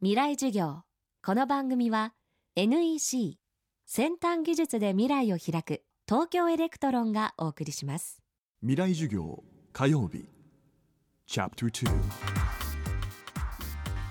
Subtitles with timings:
[0.00, 0.82] 未来授業。
[1.26, 2.12] この番組は
[2.54, 3.36] NEC
[3.84, 8.22] 先端技術で未来を開く東京エレクトロンがお送りします。
[8.60, 9.42] 未来授業
[9.72, 10.28] 火曜日。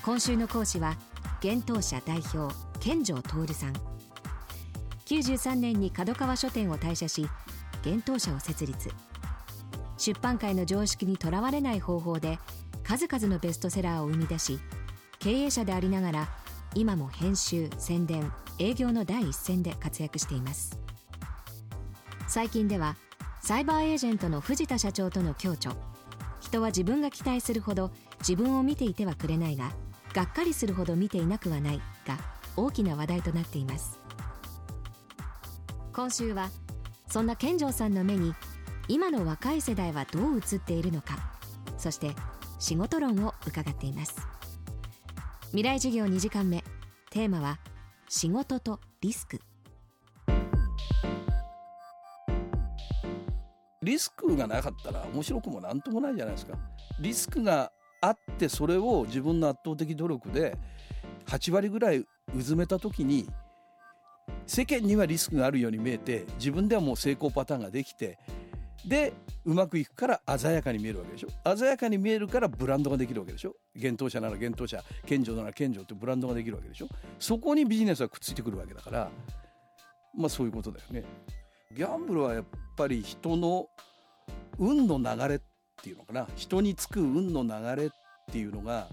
[0.04, 0.98] 今週の講師は
[1.40, 3.74] 幻冬舎代表見城徹さん。
[5.06, 7.30] 93年に角川書店を退社し
[7.84, 8.90] 幻冬舎を設立。
[9.98, 12.40] 出版界の常識にとらわれない方法で
[12.84, 14.60] 数々のベストセラーを生み出し
[15.20, 16.28] 経営者でありながら
[16.76, 20.80] 今も編集宣伝営業の第一線で活躍しています。
[22.28, 22.96] 最近では
[23.42, 25.74] サイバーエージェントの藤田社長との共著。
[26.42, 29.72] 人は自分が期待するほど自分を見ていてはくれないが
[30.14, 32.18] がっかりするほど見ていなくはないが
[32.56, 34.00] 大きな話題となっています。
[35.94, 36.50] 今週は
[37.08, 38.36] そんな健城さんの目に
[38.88, 41.18] 今の若い世代はどう映っているのか
[41.78, 42.12] そして
[42.60, 44.16] 仕事論を伺っています。
[45.52, 46.62] 未来授業2時間目。
[47.10, 47.58] テーマは
[48.10, 49.40] 仕事とリスク。
[53.82, 56.58] リスクがなかったら面白くもなんともないじゃないですか。
[57.00, 57.72] リスクが
[58.02, 60.58] あってそれを自分の圧倒的努力で
[61.28, 62.06] 8割ぐらいう
[62.36, 63.30] ずめた時に
[64.46, 68.20] 世間にはリスクがあるように見えて自分ではもう成功パターンができて
[68.86, 69.14] で
[69.46, 71.56] うまくいくから鮮やかに見えるわけでしょ。
[71.56, 73.56] 鮮やかに見えるからブランドができるわけでしょ。
[73.76, 76.88] 幻冬者なら幻冬者健常なら健常ってブランドができるわけでしょ。
[77.20, 79.10] そこにビジネスはくっついてくるわけだから
[80.16, 81.04] まあそういうことだよね。
[81.76, 83.68] ギャンブルはやっぱり人の
[84.58, 85.40] 運の流れっ
[85.82, 86.28] ていうのかな。
[86.36, 87.90] 人につく運の流れっ
[88.32, 88.88] ていうのが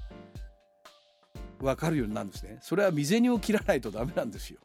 [1.60, 2.58] 分かるようになるんですね。
[2.62, 4.60] それは未銭を切らないとダメなんですよ。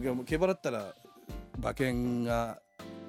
[0.00, 0.94] いやもう毛払ったら
[1.58, 2.60] 馬券が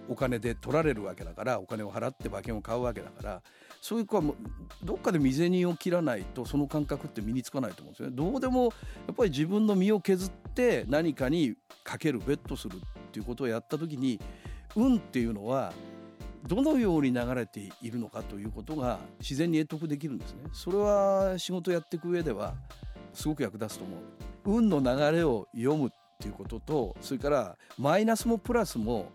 [0.09, 3.41] お金で取られるわけだからお金を払って馬券を買うわけだから
[3.81, 4.35] そういう子はもう
[4.83, 8.16] どっかで未銭を切らないとその感覚って身につかないと思うんですよね。
[8.16, 8.69] どうでもや
[9.13, 12.79] っぱり自分の身を削って何かにかけるベットするっ
[13.11, 14.19] ていうことをやった時に
[14.75, 15.73] 運っていうのは
[16.47, 20.44] どのように流れているのかということが自然に得得できるんですね。
[20.53, 22.55] それは仕事やっていく上では
[23.13, 24.00] すごく役立つと思う。
[24.45, 29.11] 運の流れを読むっていうこととそれからマイナスもプラスも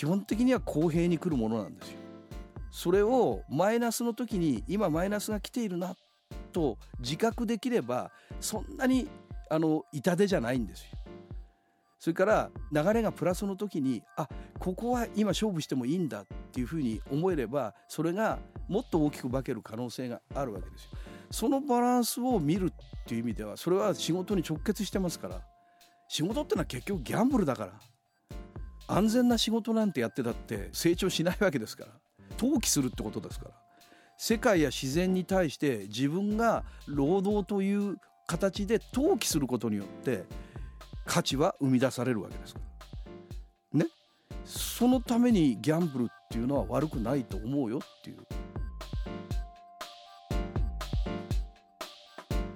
[0.00, 1.98] 基本的には公平に来るものなんですよ。
[2.70, 5.94] それをマイナスの時に今マイナスが来ているな
[6.52, 8.10] と自覚できれば
[8.40, 9.08] そんなに
[9.50, 10.86] あの痛手じゃないんですよ。
[11.98, 14.26] それから流れがプラスの時にあ
[14.58, 20.90] ここは今勝負してもいいんだっていうふうに思えればそれがもっと大きく化ける可能性があるわけですよ。
[21.30, 25.42] そのバランスを見るっていう意味ではそれは仕事に直結してますから
[26.08, 27.72] 仕事ってのは結局ギャンブルだから
[28.90, 31.92] 安全な仕事なんてやってたって成長しないわけですから。
[32.36, 33.50] 投機するってことですから。
[34.18, 40.24] 世界や自然に対して自分が労働という形で投機することによって
[41.06, 42.60] 価値は生み出されるわけですか
[43.74, 43.80] ら。
[43.84, 43.86] ね？
[44.44, 48.16] そのためにギャンブルっていうのは悪くないと思うよっていう。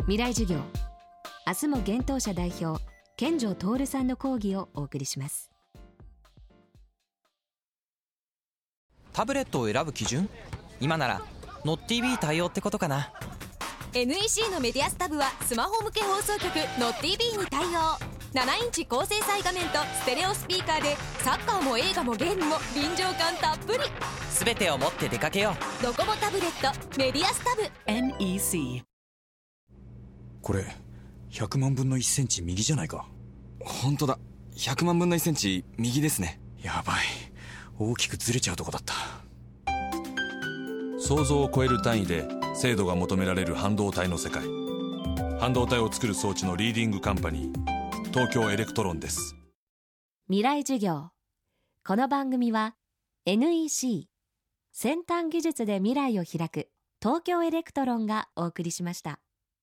[0.00, 0.58] 未来授業。
[1.46, 2.82] 明日も現当社代表
[3.16, 5.53] 健城徹さんの講義をお送りします。
[9.14, 10.28] タブレットを選ぶ基準？
[10.80, 11.22] 今なら
[11.64, 13.12] NotTV 対応ってことかな。
[13.94, 17.96] NEC のメディアスタブはスマホ向け放送局 NotTV に対応。
[18.34, 23.78] 7インチ高精細画面とステレオスピーカーでサッカーも映画もゲームも臨場感たっぷり。
[24.44, 25.82] 全てを持って出かけよう。
[25.84, 27.70] ドコモタブレットメディアスタブ。
[27.86, 28.82] NEC
[30.42, 30.66] これ
[31.30, 33.06] 100万分の1センチ右じゃないか。
[33.60, 34.18] 本当だ。
[34.56, 36.40] 100万分の1センチ右ですね。
[36.60, 36.96] やばい。
[37.78, 38.94] 大きくずれちゃうとこだった
[41.06, 44.42] 想像を超える単位で精度が求められる半導体の世界。
[45.38, 49.36] 半導体を作る装置のリーディングカンパニー東京エレクトロンです。
[50.28, 51.10] 未来授業。
[51.86, 52.74] この番組は
[53.26, 54.08] NEC
[54.72, 56.70] 先端技術で未来を開く
[57.02, 59.20] 東京エレクトロンがお送りしました。